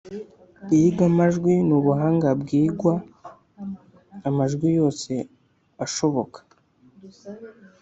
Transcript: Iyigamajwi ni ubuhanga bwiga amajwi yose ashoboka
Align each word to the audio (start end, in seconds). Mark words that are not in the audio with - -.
Iyigamajwi 0.75 1.53
ni 1.67 1.73
ubuhanga 1.79 2.27
bwiga 2.41 2.93
amajwi 4.27 4.67
yose 4.79 5.11
ashoboka 5.85 6.39